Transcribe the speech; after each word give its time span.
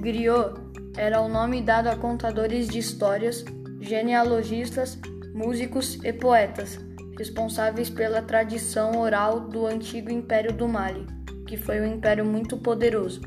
Griot 0.00 0.54
era 0.96 1.20
o 1.20 1.28
nome 1.28 1.60
dado 1.60 1.88
a 1.88 1.94
contadores 1.94 2.66
de 2.68 2.78
histórias, 2.78 3.44
genealogistas, 3.82 4.98
músicos 5.34 6.02
e 6.02 6.10
poetas, 6.10 6.78
responsáveis 7.18 7.90
pela 7.90 8.22
tradição 8.22 8.98
oral 8.98 9.40
do 9.40 9.66
antigo 9.66 10.10
Império 10.10 10.54
do 10.54 10.66
Mali, 10.66 11.06
que 11.46 11.58
foi 11.58 11.82
um 11.82 11.86
império 11.86 12.24
muito 12.24 12.56
poderoso. 12.56 13.20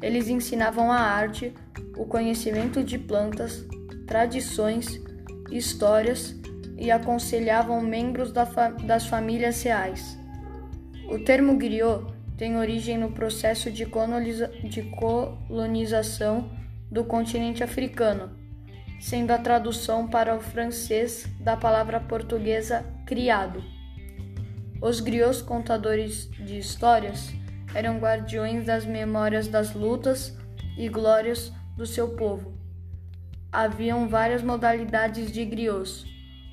Eles 0.00 0.28
ensinavam 0.28 0.90
a 0.92 1.00
arte, 1.00 1.52
o 1.96 2.06
conhecimento 2.06 2.84
de 2.84 2.96
plantas, 2.96 3.66
tradições, 4.06 5.00
histórias 5.50 6.32
e 6.78 6.92
aconselhavam 6.92 7.80
membros 7.80 8.30
das 8.30 9.06
famílias 9.06 9.60
reais. 9.64 10.16
O 11.10 11.18
termo 11.18 11.56
griot 11.56 12.04
tem 12.42 12.56
origem 12.56 12.98
no 12.98 13.12
processo 13.12 13.70
de, 13.70 13.86
de 14.64 14.82
colonização 14.82 16.50
do 16.90 17.04
continente 17.04 17.62
africano, 17.62 18.36
sendo 19.00 19.30
a 19.30 19.38
tradução 19.38 20.08
para 20.08 20.34
o 20.34 20.40
francês 20.40 21.24
da 21.38 21.56
palavra 21.56 22.00
portuguesa 22.00 22.84
criado. 23.06 23.62
Os 24.80 24.98
griots 24.98 25.40
contadores 25.40 26.28
de 26.32 26.58
histórias 26.58 27.32
eram 27.76 28.00
guardiões 28.00 28.66
das 28.66 28.84
memórias 28.84 29.46
das 29.46 29.72
lutas 29.72 30.36
e 30.76 30.88
glórias 30.88 31.52
do 31.76 31.86
seu 31.86 32.08
povo. 32.16 32.58
Haviam 33.52 34.08
várias 34.08 34.42
modalidades 34.42 35.30
de 35.30 35.44
griots, 35.44 36.04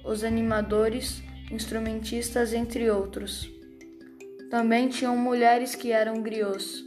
os 0.06 0.24
animadores, 0.24 1.24
instrumentistas, 1.50 2.54
entre 2.54 2.92
outros. 2.92 3.58
Também 4.50 4.90
tinham 4.90 5.16
mulheres 5.16 5.76
que 5.76 5.92
eram 5.92 6.24
griots. 6.24 6.84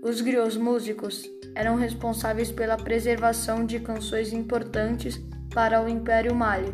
Os 0.00 0.20
griots 0.20 0.56
músicos 0.56 1.28
eram 1.56 1.74
responsáveis 1.74 2.52
pela 2.52 2.76
preservação 2.76 3.66
de 3.66 3.80
canções 3.80 4.32
importantes 4.32 5.20
para 5.52 5.82
o 5.82 5.88
Império 5.88 6.36
Mali. 6.36 6.72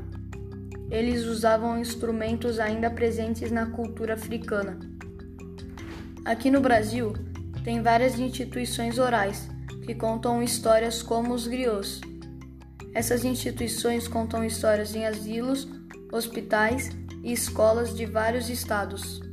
Eles 0.91 1.25
usavam 1.25 1.81
instrumentos 1.81 2.61
ainda 2.61 2.91
presentes 2.91 3.51
na 3.51 3.65
cultura 3.65 4.13
africana. 4.13 4.79
Aqui 6.23 6.51
no 6.51 6.61
Brasil, 6.61 7.15
tem 7.65 7.81
várias 7.81 8.19
instituições 8.19 8.99
orais 8.99 9.49
que 9.87 9.95
contam 9.95 10.43
histórias 10.43 11.03
como 11.03 11.33
os 11.33 11.47
griots. 11.47 11.99
Essas 12.93 13.25
instituições 13.25 14.07
contam 14.07 14.45
histórias 14.45 14.95
em 14.95 15.07
asilos, 15.07 15.67
hospitais 16.13 16.91
e 17.25 17.33
escolas 17.33 17.97
de 17.97 18.05
vários 18.05 18.51
estados. 18.51 19.32